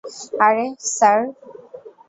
আরে, 0.39 0.65
স্যার। 0.89 1.19